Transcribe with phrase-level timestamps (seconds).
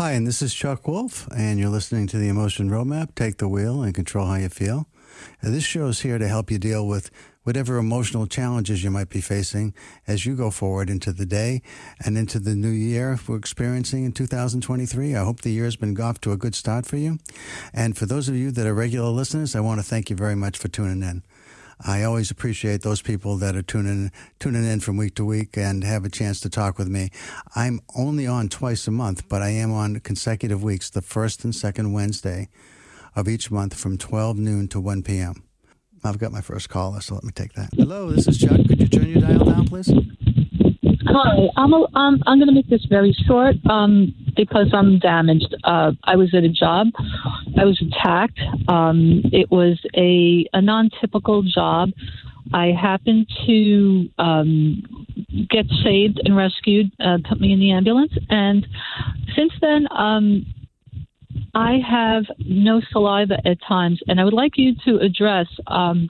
[0.00, 3.46] Hi, and this is Chuck Wolf, and you're listening to the Emotion Roadmap Take the
[3.46, 4.86] Wheel and Control How You Feel.
[5.42, 7.10] This show is here to help you deal with
[7.42, 9.74] whatever emotional challenges you might be facing
[10.06, 11.60] as you go forward into the day
[12.02, 15.14] and into the new year we're experiencing in 2023.
[15.14, 17.18] I hope the year has been off to a good start for you.
[17.74, 20.34] And for those of you that are regular listeners, I want to thank you very
[20.34, 21.22] much for tuning in.
[21.86, 25.82] I always appreciate those people that are tuning tuning in from week to week and
[25.84, 27.10] have a chance to talk with me.
[27.54, 31.54] I'm only on twice a month, but I am on consecutive weeks, the first and
[31.54, 32.48] second Wednesday
[33.16, 35.42] of each month from 12 noon to 1 p.m.
[36.04, 37.70] I've got my first caller, so let me take that.
[37.74, 38.56] Hello, this is Chuck.
[38.68, 39.90] Could you turn your dial down, please?
[41.06, 45.54] Hi, I'm a, um, I'm going to make this very short um, because I'm damaged.
[45.64, 46.88] Uh, I was at a job.
[47.58, 48.40] I was attacked.
[48.68, 51.90] Um, it was a, a non-typical job.
[52.52, 55.06] I happened to um,
[55.48, 58.66] get saved and rescued, uh, put me in the ambulance, and
[59.36, 60.46] since then, um,
[61.54, 66.08] I have no saliva at times, and I would like you to address um,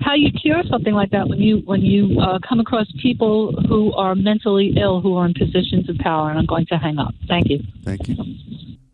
[0.00, 3.92] how you cure something like that when you when you uh, come across people who
[3.94, 6.30] are mentally ill who are in positions of power.
[6.30, 7.14] And I'm going to hang up.
[7.28, 7.60] Thank you.
[7.84, 8.16] Thank you.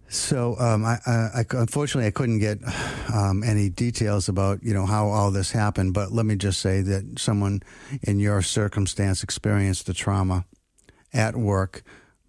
[0.08, 2.58] So, um, I, I, unfortunately, I couldn't get
[3.12, 5.92] um, any details about you know how all this happened.
[5.92, 7.62] But let me just say that someone
[8.02, 10.46] in your circumstance experienced the trauma
[11.12, 11.82] at work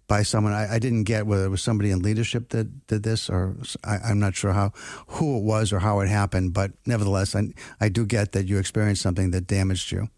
[0.08, 0.52] by someone.
[0.52, 4.10] I, I, didn't get whether it was somebody in leadership that did this, or I,
[4.10, 4.72] am not sure how
[5.06, 6.52] who it was or how it happened.
[6.52, 10.08] But nevertheless, I, I do get that you experienced something that damaged you,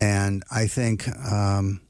[0.00, 1.08] and I think.
[1.30, 1.82] Um,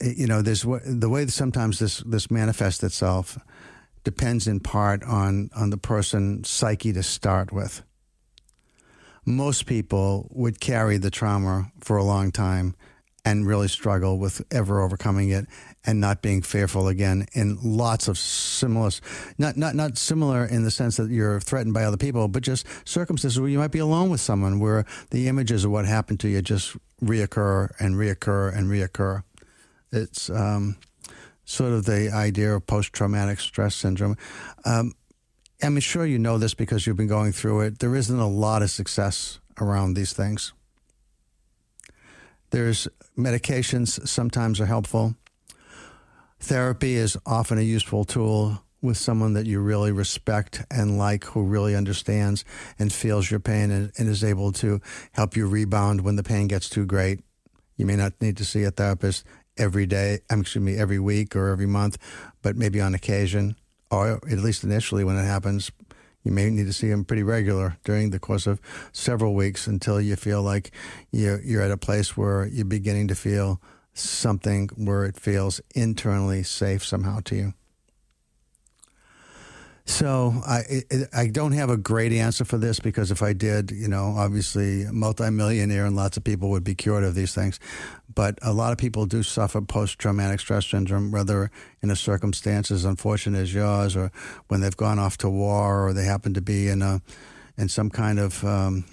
[0.00, 3.38] you know, there's the way that sometimes this this manifests itself
[4.04, 7.82] depends in part on on the person's psyche to start with.
[9.24, 12.74] Most people would carry the trauma for a long time
[13.24, 15.46] and really struggle with ever overcoming it
[15.84, 18.90] and not being fearful again in lots of similar
[19.36, 22.66] not not not similar in the sense that you're threatened by other people but just
[22.88, 26.28] circumstances where you might be alone with someone where the images of what happened to
[26.28, 29.22] you just reoccur and reoccur and reoccur
[29.92, 30.76] it's um,
[31.44, 34.16] sort of the idea of post-traumatic stress syndrome
[34.64, 34.92] um,
[35.62, 38.62] i'm sure you know this because you've been going through it there isn't a lot
[38.62, 40.52] of success around these things
[42.50, 45.14] there's medications sometimes are helpful.
[46.40, 51.42] Therapy is often a useful tool with someone that you really respect and like, who
[51.42, 52.44] really understands
[52.78, 54.80] and feels your pain and, and, is able to
[55.12, 57.20] help you rebound when the pain gets too great.
[57.76, 59.24] You may not need to see a therapist
[59.58, 61.98] every day, excuse me, every week or every month,
[62.42, 63.56] but maybe on occasion,
[63.90, 65.70] or at least initially when it happens,
[66.24, 68.60] you may need to see them pretty regular during the course of
[68.92, 70.72] several weeks until you feel like
[71.10, 73.60] you're at a place where you're beginning to feel
[73.94, 77.54] something where it feels internally safe somehow to you.
[79.88, 80.82] So I
[81.14, 84.82] I don't have a great answer for this because if I did, you know, obviously
[84.82, 87.58] a multimillionaire and lots of people would be cured of these things,
[88.14, 91.50] but a lot of people do suffer post traumatic stress syndrome, whether
[91.82, 94.12] in a circumstance as unfortunate as yours, or
[94.48, 97.00] when they've gone off to war, or they happen to be in a
[97.56, 98.84] in some kind of um,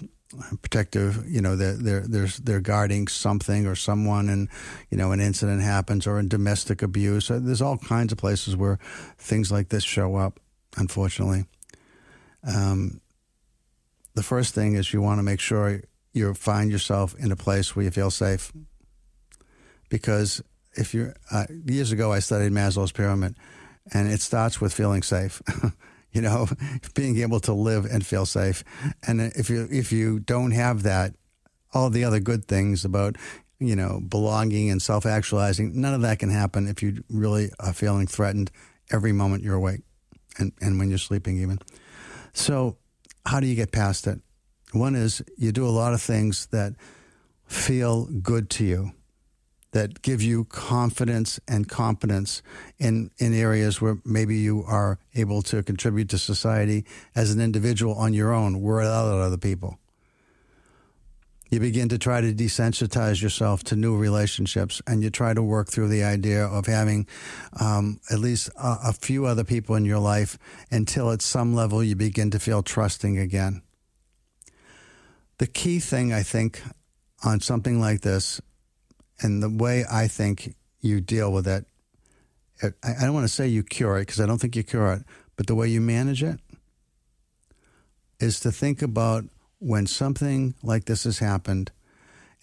[0.62, 4.48] protective you know they're they're they're guarding something or someone and
[4.90, 7.28] you know an incident happens or in domestic abuse.
[7.28, 8.78] There's all kinds of places where
[9.18, 10.40] things like this show up
[10.76, 11.46] unfortunately.
[12.46, 13.00] Um,
[14.14, 15.82] the first thing is you want to make sure
[16.12, 18.52] you find yourself in a place where you feel safe.
[19.88, 20.42] Because
[20.74, 23.36] if you're, uh, years ago, I studied Maslow's pyramid,
[23.92, 25.42] and it starts with feeling safe.
[26.12, 26.48] you know,
[26.94, 28.64] being able to live and feel safe.
[29.06, 31.14] And if you if you don't have that,
[31.74, 33.16] all the other good things about
[33.58, 37.74] you know belonging and self actualizing, none of that can happen if you really are
[37.74, 38.50] feeling threatened
[38.90, 39.82] every moment you're awake
[40.38, 41.58] and, and when you're sleeping, even.
[42.32, 42.76] So,
[43.24, 44.20] how do you get past it?
[44.72, 46.74] One is you do a lot of things that
[47.46, 48.92] feel good to you,
[49.72, 52.42] that give you confidence and competence
[52.78, 56.84] in, in areas where maybe you are able to contribute to society
[57.14, 59.78] as an individual on your own without other people
[61.48, 65.68] you begin to try to desensitize yourself to new relationships and you try to work
[65.68, 67.06] through the idea of having
[67.60, 70.38] um, at least a, a, few other people in your life
[70.70, 73.62] until at some level you begin to feel trusting again.
[75.38, 76.62] The key thing, I think,
[77.24, 78.40] on something like this,
[79.20, 81.64] and the way I think you deal with it,
[82.62, 84.92] I, I don't want to say you cure it because I don't think you cure
[84.94, 85.02] it,
[85.36, 86.40] but the way you manage it
[88.18, 89.24] is to think about
[89.58, 91.70] when something like this has happened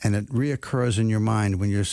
[0.03, 1.85] and it reoccurs in your mind when you're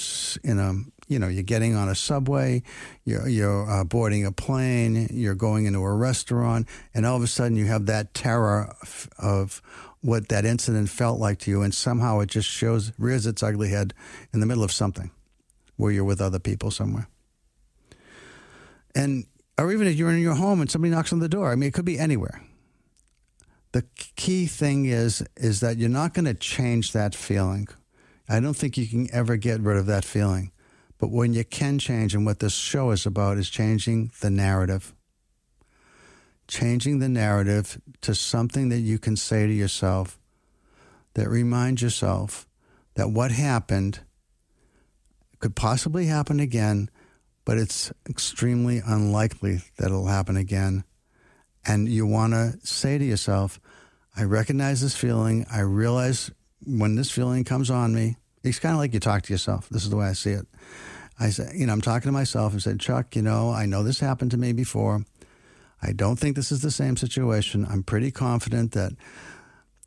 [0.42, 0.74] in a
[1.10, 2.62] you know, you're getting on a subway,
[3.04, 7.26] you're, you're uh, boarding a plane, you're going into a restaurant, and all of a
[7.26, 9.60] sudden you have that terror of, of
[10.02, 13.70] what that incident felt like to you, and somehow it just shows, rears its ugly
[13.70, 13.92] head
[14.32, 15.10] in the middle of something
[15.76, 17.08] where you're with other people somewhere.
[18.94, 19.26] And,
[19.58, 21.68] or even if you're in your home and somebody knocks on the door, I mean,
[21.68, 22.40] it could be anywhere.
[23.72, 23.82] The
[24.16, 27.68] key thing is, is that you're not going to change that feeling.
[28.28, 30.50] I don't think you can ever get rid of that feeling.
[30.98, 34.94] But when you can change, and what this show is about, is changing the narrative.
[36.46, 40.18] Changing the narrative to something that you can say to yourself
[41.14, 42.46] that reminds yourself
[42.94, 44.00] that what happened
[45.38, 46.90] could possibly happen again,
[47.44, 50.84] but it's extremely unlikely that it'll happen again.
[51.66, 53.60] And you want to say to yourself,
[54.16, 55.46] I recognize this feeling.
[55.52, 56.30] I realize
[56.64, 59.68] when this feeling comes on me, it's kind of like you talk to yourself.
[59.68, 60.46] This is the way I see it.
[61.18, 63.82] I say, you know, I'm talking to myself and said, Chuck, you know, I know
[63.82, 65.04] this happened to me before.
[65.82, 67.66] I don't think this is the same situation.
[67.68, 68.92] I'm pretty confident that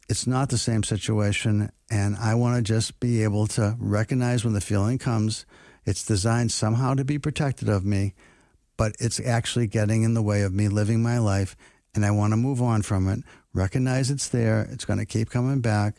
[0.10, 1.72] it's not the same situation.
[1.90, 5.46] And I want to just be able to recognize when the feeling comes.
[5.86, 8.14] It's designed somehow to be protected of me,
[8.78, 11.56] but it's actually getting in the way of me living my life.
[11.96, 13.20] And I want to move on from it,
[13.54, 14.68] recognize it's there.
[14.72, 15.98] It's going to keep coming back.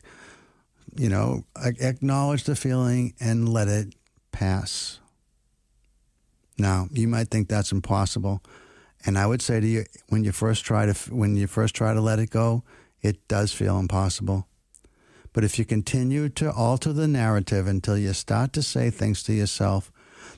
[0.97, 3.95] You know, acknowledge the feeling and let it
[4.33, 5.01] pass.
[6.59, 8.43] Now, you might think that's impossible.
[9.07, 11.95] And I would say to you, when you first try to when you first try
[11.95, 12.63] to let it go,
[13.03, 14.47] it does feel impossible.
[15.33, 19.33] But if you continue to alter the narrative until you start to say things to
[19.33, 19.93] yourself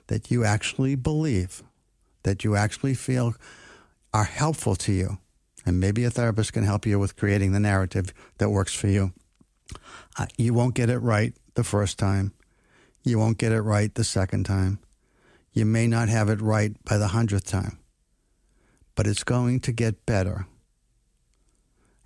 [0.09, 1.63] that you actually believe,
[2.27, 3.37] that you actually feel
[4.13, 5.19] are helpful to you,
[5.65, 9.13] and maybe a therapist can help you with creating the narrative that works for you.
[10.19, 12.33] Uh, you won't get it right the first time.
[13.05, 14.81] You won't get it right the second time.
[15.53, 17.79] You may not have it right by the hundredth time,
[18.97, 20.49] but it's going to get better.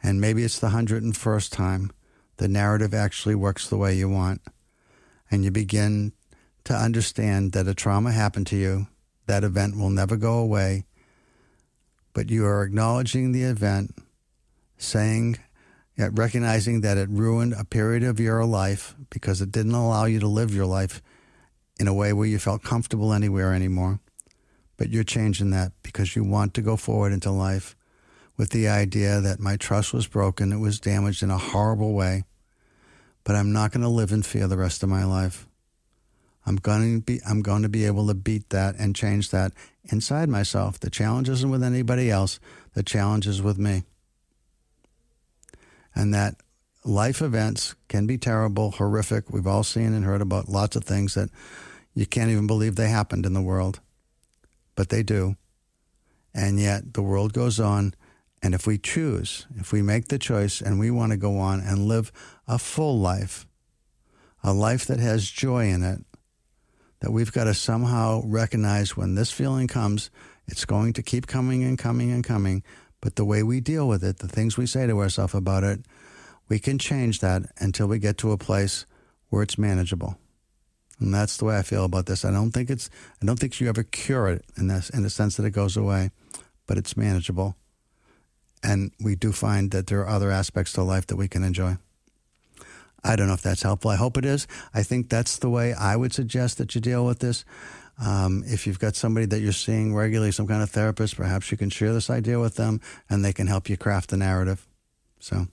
[0.02, 1.92] And maybe it's the hundred and first time
[2.36, 4.42] the narrative actually works the way you want,
[5.30, 6.12] and you begin
[6.64, 8.86] to understand that a trauma happened to you,
[9.30, 10.84] that event will never go away,
[12.12, 13.94] but you are acknowledging the event,
[14.76, 15.38] saying,
[15.96, 20.26] recognizing that it ruined a period of your life because it didn't allow you to
[20.26, 21.00] live your life
[21.78, 24.00] in a way where you felt comfortable anywhere anymore.
[24.76, 27.76] But you're changing that because you want to go forward into life
[28.36, 32.24] with the idea that my trust was broken, it was damaged in a horrible way,
[33.22, 35.46] but I'm not going to live in fear the rest of my life.
[36.46, 39.52] I'm going to be I'm going to be able to beat that and change that
[39.84, 40.80] inside myself.
[40.80, 42.40] The challenge isn't with anybody else.
[42.74, 43.82] The challenge is with me.
[45.94, 46.36] And that
[46.84, 49.30] life events can be terrible, horrific.
[49.30, 51.30] We've all seen and heard about lots of things that
[51.94, 53.80] you can't even believe they happened in the world,
[54.76, 55.36] but they do.
[56.32, 57.94] And yet the world goes on.
[58.42, 61.60] And if we choose, if we make the choice and we want to go on
[61.60, 62.10] and live
[62.48, 63.46] a full life,
[64.42, 66.04] a life that has joy in it,
[67.00, 70.10] that we've got to somehow recognize when this feeling comes,
[70.46, 72.62] it's going to keep coming and coming and coming.
[73.00, 75.80] But the way we deal with it, the things we say to ourselves about it,
[76.48, 78.84] we can change that until we get to a place
[79.30, 80.18] where it's manageable.
[80.98, 82.24] And that's the way I feel about this.
[82.24, 82.90] I don't think it's
[83.22, 85.76] I don't think you ever cure it in this in the sense that it goes
[85.76, 86.10] away,
[86.66, 87.56] but it's manageable.
[88.62, 91.78] And we do find that there are other aspects to life that we can enjoy.
[93.02, 93.90] I don't know if that's helpful.
[93.90, 94.46] I hope it is.
[94.74, 97.44] I think that's the way I would suggest that you deal with this.
[98.04, 101.58] Um, if you've got somebody that you're seeing regularly, some kind of therapist, perhaps you
[101.58, 104.66] can share this idea with them and they can help you craft the narrative.
[105.18, 105.48] So.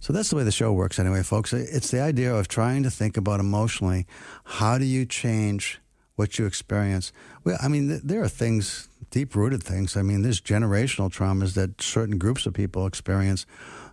[0.00, 1.52] So that's the way the show works, anyway, folks.
[1.52, 4.06] It's the idea of trying to think about emotionally
[4.44, 5.80] how do you change
[6.14, 7.12] what you experience.
[7.44, 9.96] Well, I mean, there are things, deep rooted things.
[9.96, 13.46] I mean, there's generational traumas that certain groups of people experience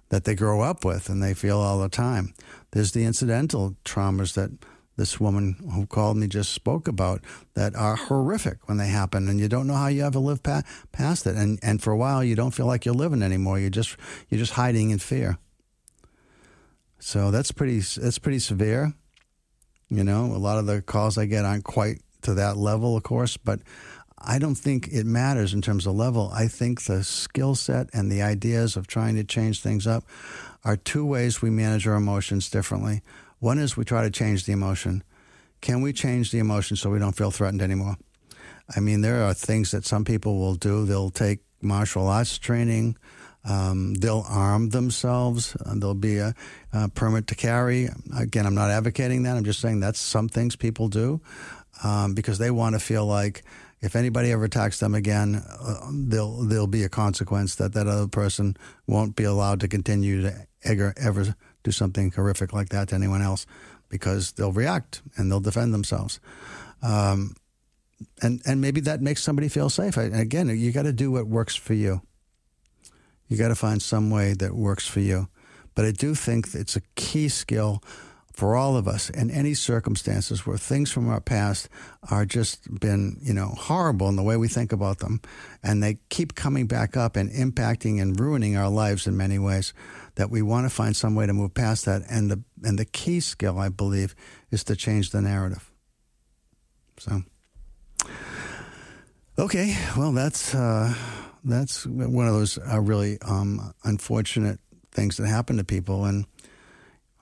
[0.10, 2.34] that they grow up with and they feel all the time.
[2.72, 4.52] There's the incidental traumas that
[4.98, 7.22] this woman who called me just spoke about
[7.54, 10.64] that are horrific when they happen and you don't know how you ever live pa-
[10.94, 13.70] past it and and for a while you don't feel like you're living anymore you're
[13.70, 13.98] just
[14.30, 15.38] you're just hiding in fear
[17.06, 18.92] so that's pretty that's pretty severe.
[19.90, 23.04] You know, a lot of the calls I get aren't quite to that level, of
[23.04, 23.60] course, but
[24.26, 26.32] I don't think it matters in terms of level.
[26.34, 30.04] I think the skill set and the ideas of trying to change things up
[30.64, 33.02] are two ways we manage our emotions differently.
[33.40, 35.04] One is we try to change the emotion.
[35.62, 37.98] Can we change the emotion so we don't feel threatened anymore?
[38.76, 40.86] I mean, there are things that some people will do.
[40.86, 42.98] They'll take martial arts training,
[43.48, 45.56] um, they'll arm themselves.
[45.56, 46.34] Uh, there'll be a,
[46.74, 47.90] a, permit to carry.
[48.18, 49.38] Again, I'm not advocating that.
[49.38, 51.22] I'm just saying that's some things people do.
[51.84, 53.44] um, because they want to feel like
[53.86, 58.08] if anybody ever attacks them again, uh, there'll there'll be a consequence that that other
[58.08, 62.96] person won't be allowed to continue to ever ever do something horrific like that to
[62.96, 63.46] anyone else
[63.88, 66.20] because they'll react and they'll defend themselves.
[66.82, 67.36] Um,
[68.24, 69.98] and and maybe that makes somebody feel safe.
[69.98, 72.02] Again, you got to do what works for you.
[73.28, 75.28] You got to find some way that works for you.
[75.76, 77.84] But I do think it's a key skill
[78.36, 81.70] for all of us in any circumstances where things from our past
[82.12, 85.22] are just been, you know, horrible in the way we think about them
[85.64, 89.74] and they keep coming back up and impacting and ruining our lives in many ways
[90.16, 92.86] that we want to find some way to move past that and the and the
[92.86, 94.16] key skill I believe
[94.52, 95.72] is to change the narrative.
[97.00, 97.24] So
[99.38, 100.94] Okay, well that's uh,
[101.44, 104.60] that's one of those uh, really um, unfortunate
[104.92, 106.26] things that happen to people and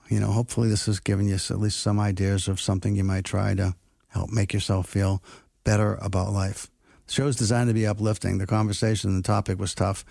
[0.08, 3.24] you know, hopefully this has given you at least some ideas of something you might
[3.24, 3.74] try to
[4.08, 5.22] help make yourself feel
[5.64, 6.70] better about life.
[7.06, 8.38] The show is designed to be uplifting.
[8.38, 10.04] The conversation, and the topic was tough,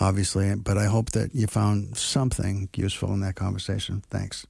[0.00, 4.02] obviously, but I hope that you found something useful in that conversation.
[4.10, 4.46] Thanks.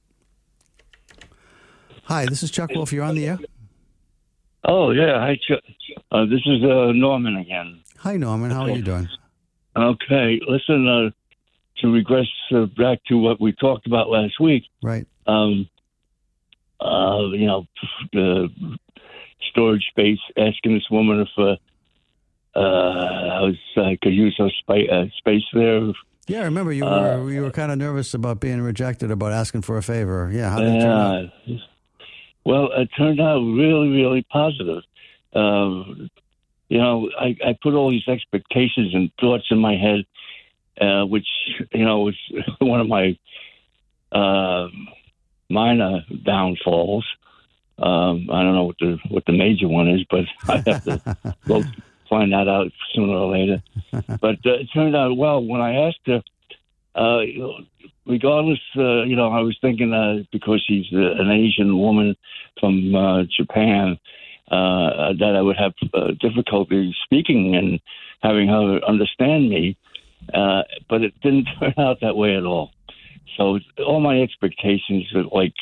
[2.05, 2.93] Hi, this is Chuck Wolf.
[2.93, 3.39] You're on the air.
[4.63, 5.61] Oh yeah, hi Chuck.
[6.11, 7.81] Uh, this is uh, Norman again.
[7.97, 9.07] Hi Norman, how are you doing?
[9.75, 10.87] Okay, listen.
[10.87, 11.09] Uh,
[11.85, 14.63] to regress uh, back to what we talked about last week.
[14.81, 15.05] Right.
[15.27, 15.69] Um,
[16.79, 17.65] uh, you know,
[18.11, 18.49] the
[19.51, 21.55] storage space, asking this woman if uh,
[22.57, 25.91] uh, I was I could use her spa- uh, space there.
[26.27, 29.31] Yeah, I remember you Uh, were you were kind of nervous about being rejected about
[29.31, 30.31] asking for a favor.
[30.33, 31.29] Yeah, how did it turn out?
[32.45, 34.83] Well, it turned out really, really positive.
[35.33, 36.09] Um,
[36.69, 40.05] you know, I, I put all these expectations and thoughts in my head,
[40.79, 41.27] uh, which
[41.73, 42.15] you know was
[42.59, 43.17] one of my
[44.11, 44.67] uh,
[45.49, 47.05] minor downfalls.
[47.77, 51.17] Um, I don't know what the what the major one is, but I have to
[51.47, 51.63] go
[52.09, 53.61] find that out sooner or later.
[53.91, 56.21] But uh, it turned out well when I asked her.
[56.95, 57.19] Uh,
[58.05, 62.15] regardless, uh, you know, I was thinking uh, because she's uh, an Asian woman
[62.59, 63.97] from uh, Japan,
[64.51, 67.79] uh, that I would have uh, difficulty speaking and
[68.21, 69.77] having her understand me.
[70.33, 72.71] Uh, but it didn't turn out that way at all.
[73.37, 75.53] So all my expectations were like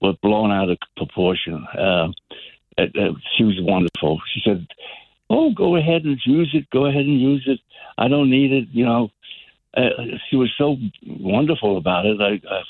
[0.00, 1.66] were blown out of proportion.
[1.76, 2.08] Uh,
[2.78, 2.84] uh,
[3.36, 4.20] she was wonderful.
[4.32, 4.66] She said,
[5.30, 6.68] "Oh, go ahead and use it.
[6.70, 7.60] Go ahead and use it.
[7.98, 8.68] I don't need it.
[8.72, 9.10] You know."
[9.76, 9.90] Uh,
[10.30, 12.18] she was so wonderful about it.
[12.18, 12.62] I, I,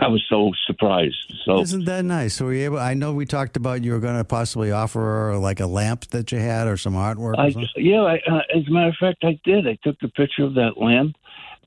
[0.00, 1.32] I was so surprised.
[1.44, 2.34] So Isn't that nice?
[2.34, 2.78] So were you able?
[2.78, 6.06] I know we talked about you were going to possibly offer her like a lamp
[6.08, 7.38] that you had or some artwork.
[7.38, 7.68] I, something.
[7.76, 9.66] yeah, I, uh, as a matter of fact, I did.
[9.66, 11.16] I took the picture of that lamp,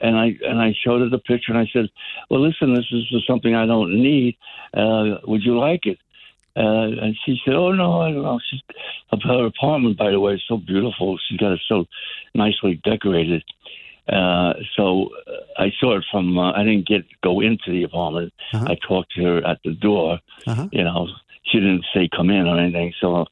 [0.01, 1.89] and I and I showed her the picture, and I said,
[2.29, 4.37] "Well, listen, this is something I don't need.
[4.73, 5.99] Uh, would you like it?"
[6.55, 8.61] Uh, and she said, "Oh no, I don't know." She's
[9.23, 11.17] her apartment, by the way, is so beautiful.
[11.27, 11.85] She's got it so
[12.33, 13.43] nicely decorated.
[14.07, 16.37] Uh, so uh, I saw it from.
[16.37, 18.33] Uh, I didn't get go into the apartment.
[18.53, 18.65] Uh-huh.
[18.69, 20.19] I talked to her at the door.
[20.45, 20.67] Uh-huh.
[20.71, 21.07] You know,
[21.45, 22.93] she didn't say come in or anything.
[22.99, 23.25] So,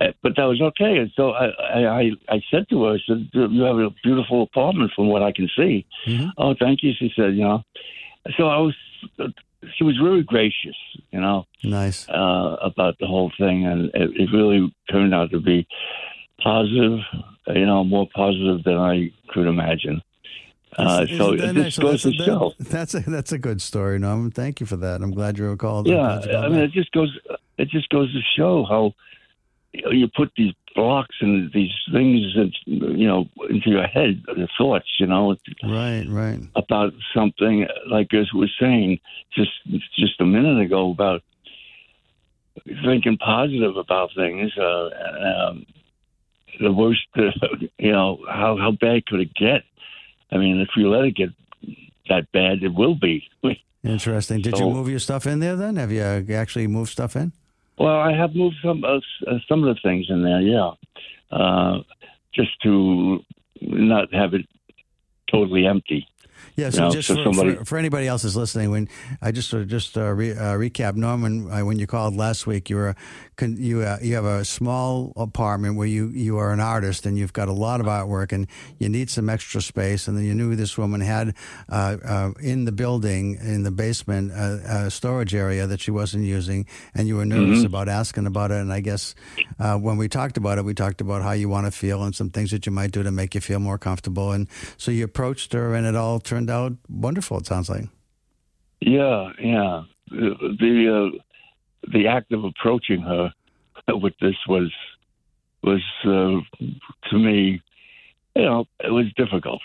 [0.00, 0.98] uh, but that was okay.
[0.98, 4.92] And so I, I, I, said to her, I said, "You have a beautiful apartment,
[4.94, 6.30] from what I can see." Mhm.
[6.38, 6.92] Oh, thank you.
[6.96, 7.62] She said, "You know."
[8.36, 8.74] So I was.
[9.76, 10.76] She was really gracious,
[11.10, 12.08] you know, Nice.
[12.08, 15.66] uh, about the whole thing, and it, it really turned out to be
[16.42, 17.00] positive.
[17.48, 20.02] You know, more positive than I could imagine.
[20.76, 22.52] Uh, so it just goes to that's, a, show.
[22.58, 24.30] that's a that's a good story, Norman.
[24.30, 25.00] Thank you for that.
[25.00, 25.86] I'm glad you recalled.
[25.86, 26.68] Yeah, I mean, back.
[26.68, 27.16] it just goes.
[27.56, 28.94] It just goes to show how
[29.72, 34.86] you put these blocks and these things, that, you know, into your head, the thoughts,
[34.98, 36.40] you know, right, right.
[36.54, 39.00] about something like as we were saying
[39.34, 39.50] just
[39.96, 41.22] just a minute ago about
[42.84, 44.52] thinking positive about things.
[44.58, 44.90] Uh,
[45.48, 45.66] um,
[46.60, 47.06] the worst,
[47.78, 49.62] you know, how how bad could it get?
[50.30, 51.30] I mean, if you let it get
[52.08, 53.28] that bad, it will be.
[53.84, 54.40] Interesting.
[54.40, 55.76] Did you move your stuff in there then?
[55.76, 57.32] Have you uh, actually moved stuff in?
[57.78, 60.70] Well, I have moved some uh, uh, some of the things in there, yeah,
[61.30, 61.80] uh,
[62.34, 63.20] just to
[63.60, 64.46] not have it
[65.30, 66.06] totally empty.
[66.56, 68.88] Yeah, so No, just so for, somebody- for, for anybody else who's listening, when
[69.20, 72.46] I just sort of just uh, re, uh, recap, Norman, uh, when you called last
[72.46, 72.94] week, you were
[73.36, 77.18] con, you uh, you have a small apartment where you you are an artist and
[77.18, 78.46] you've got a lot of artwork and
[78.78, 81.34] you need some extra space, and then you knew this woman had
[81.68, 86.66] uh, uh, in the building in the basement a, storage area that she wasn't using,
[86.94, 87.66] and you were nervous Mm-hmm.
[87.66, 88.60] about asking about it.
[88.60, 89.14] And I guess
[89.58, 92.14] uh, when we talked about it, we talked about how you want to feel and
[92.14, 95.04] some things that you might do to make you feel more comfortable, and so you
[95.04, 97.38] approached her, and it all turned out wonderful.
[97.38, 97.88] It sounds like.
[98.80, 99.84] Yeah, yeah.
[100.10, 100.74] The the,
[101.14, 103.32] uh, the act of approaching her
[103.88, 104.72] with this was
[105.62, 106.40] was uh,
[107.10, 107.62] to me,
[108.34, 109.62] you know, it was difficult.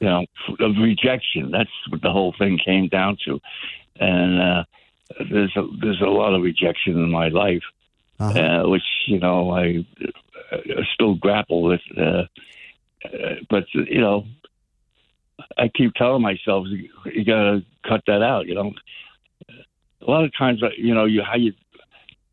[0.00, 0.26] You know,
[0.60, 1.50] of rejection.
[1.50, 3.40] That's what the whole thing came down to,
[3.96, 4.64] and uh,
[5.30, 7.62] there's a, there's a lot of rejection in my life,
[8.18, 8.40] uh-huh.
[8.40, 9.84] uh, which you know I,
[10.52, 11.82] I still grapple with.
[11.96, 12.24] Uh,
[13.04, 14.24] uh, but you know,
[15.58, 18.46] I keep telling myself you got to cut that out.
[18.46, 18.72] You know,
[19.48, 21.52] a lot of times, you know, you how you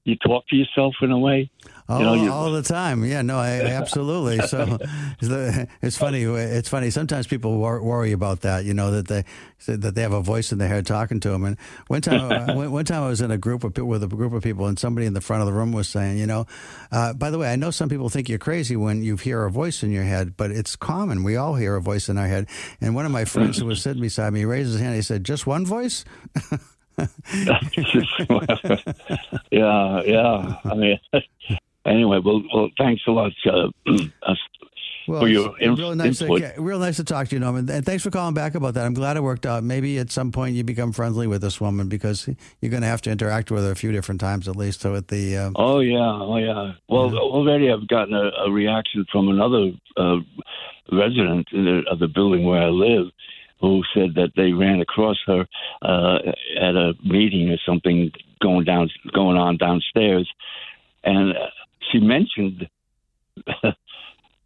[0.07, 1.51] you talk to yourself in a way.
[1.89, 3.03] Oh, you know, all the time.
[3.03, 4.39] Yeah, no, I, absolutely.
[4.47, 4.77] so
[5.81, 6.21] it's funny.
[6.23, 6.89] It's funny.
[6.91, 8.63] Sometimes people worry about that.
[8.63, 9.25] You know that they
[9.67, 11.43] that they have a voice in their head talking to them.
[11.43, 14.43] And one time, one time I was in a group of with a group of
[14.43, 16.45] people, and somebody in the front of the room was saying, you know,
[16.89, 19.51] uh, by the way, I know some people think you're crazy when you hear a
[19.51, 21.23] voice in your head, but it's common.
[21.23, 22.47] We all hear a voice in our head.
[22.79, 24.95] And one of my friends who was sitting beside me raised his hand.
[24.95, 26.05] He said, "Just one voice."
[29.51, 30.55] yeah, yeah.
[30.65, 30.99] I mean,
[31.85, 33.31] anyway, well, well, thanks a lot.
[33.45, 33.69] Uh,
[35.07, 37.69] well, for your inf- real nice, to, real nice to talk to you, Norman.
[37.69, 38.85] And thanks for calling back about that.
[38.85, 39.63] I'm glad it worked out.
[39.63, 42.27] Maybe at some point you become friendly with this woman because
[42.61, 44.81] you're going to have to interact with her a few different times at least.
[44.81, 46.73] So at the uh, oh yeah, oh yeah.
[46.89, 47.19] Well, yeah.
[47.19, 50.17] already I've gotten a, a reaction from another uh,
[50.91, 53.11] resident the, of the building where I live
[53.59, 55.45] who said that they ran across her
[55.81, 56.17] uh,
[56.59, 58.11] at a meeting or something
[58.41, 60.29] going down going on downstairs,
[61.03, 61.33] and
[61.91, 62.69] she mentioned,
[63.63, 63.73] uh,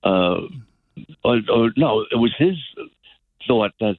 [0.04, 2.56] or, or, no, it was his
[3.48, 3.96] thought that,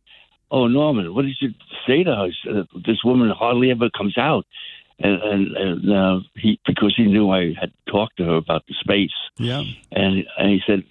[0.51, 1.51] oh Norman, what did you
[1.87, 2.15] say to
[2.45, 2.65] her?
[2.87, 4.47] This woman hardly ever comes out.
[4.99, 8.75] And, and, and uh, he because he knew I had talked to her about the
[8.79, 9.11] space.
[9.37, 10.85] Yeah, and and he said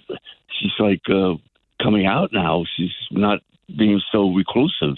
[0.49, 1.35] she's like uh,
[1.81, 2.65] coming out now.
[2.75, 3.39] She's not
[3.77, 4.95] being so reclusive,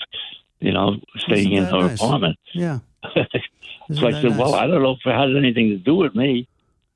[0.60, 2.00] you know, staying in her nice?
[2.00, 2.38] apartment.
[2.54, 2.80] Yeah.
[3.14, 4.38] so I said, nice?
[4.38, 6.48] well, I don't know if it has anything to do with me.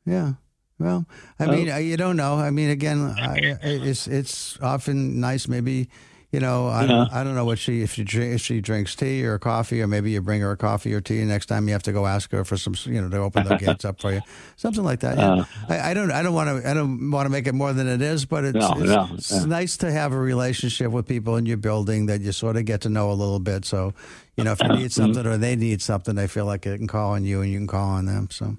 [0.06, 0.34] Yeah.
[0.80, 1.06] Well,
[1.40, 2.36] I uh, mean, you don't know.
[2.36, 5.90] I mean, again, it's it's often nice, maybe
[6.32, 9.24] you know, I, don't, I don't know what she if she if she drinks tea
[9.26, 11.24] or coffee, or maybe you bring her a coffee or tea.
[11.24, 13.56] Next time you have to go ask her for some, you know, to open the
[13.66, 14.22] gates up for you,
[14.58, 15.18] something like that.
[15.18, 15.32] Yeah.
[15.32, 17.72] Uh, I, I, don't I don't want to I don't want to make it more
[17.72, 19.46] than it is, but it's no, it's, no, it's yeah.
[19.46, 22.82] nice to have a relationship with people in your building that you sort of get
[22.82, 23.64] to know a little bit.
[23.64, 23.94] So,
[24.36, 24.88] you know, if you need mm-hmm.
[24.88, 27.58] something or they need something, they feel like they can call on you and you
[27.58, 28.28] can call on them.
[28.32, 28.58] So,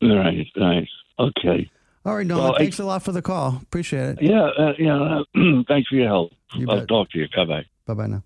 [0.00, 1.68] right, right, okay.
[2.04, 2.26] All right.
[2.26, 3.58] Well, thanks I, a lot for the call.
[3.62, 4.22] Appreciate it.
[4.22, 5.22] Yeah, uh, yeah.
[5.34, 6.32] Uh, thanks for your help.
[6.54, 6.88] You I'll bet.
[6.88, 7.28] talk to you.
[7.34, 7.64] Bye bye.
[7.86, 8.22] Bye bye now.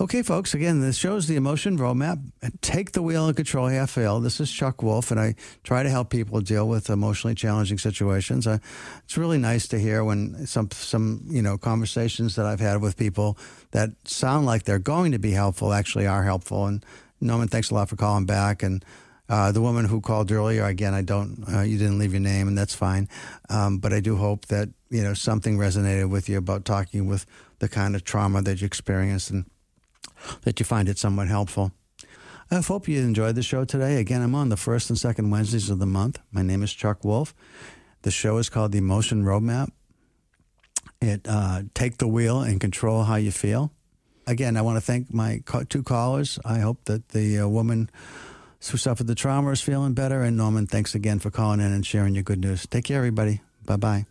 [0.00, 2.20] Okay, folks, again, this shows the emotion roadmap.
[2.60, 4.20] Take the wheel and control half fail.
[4.20, 8.46] This is Chuck Wolf, and I try to help people deal with emotionally challenging situations.
[8.46, 8.58] Uh,
[9.02, 12.96] it's really nice to hear when some, some, you know, conversations that I've had with
[12.96, 13.36] people
[13.72, 16.66] that sound like they're going to be helpful actually are helpful.
[16.66, 16.86] And
[17.20, 18.62] Norman, thanks a lot for calling back.
[18.62, 18.84] And
[19.28, 22.48] uh, the woman who called earlier, again, I don't, uh, you didn't leave your name,
[22.48, 23.08] and that's fine.
[23.50, 27.26] Um, but I do hope that, you know, something resonated with you about talking with
[27.58, 29.44] the kind of trauma that you experienced and
[30.42, 31.72] that you find it somewhat helpful.
[32.50, 34.00] I hope you enjoyed the show today.
[34.00, 36.18] Again, I'm on the first and second Wednesdays of the month.
[36.32, 37.34] My name is Chuck Wolf.
[38.02, 39.70] The show is called The Emotion Roadmap.
[41.02, 43.72] It uh, take the wheel and control how you feel.
[44.26, 46.38] Again, I want to thank my two callers.
[46.44, 47.90] I hope that the uh, woman
[48.60, 50.22] who suffered the trauma is feeling better.
[50.22, 52.66] And Norman, thanks again for calling in and sharing your good news.
[52.66, 53.40] Take care, everybody.
[53.64, 54.06] Bye bye.